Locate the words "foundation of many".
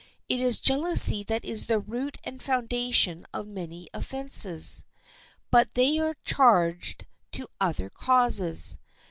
2.41-3.87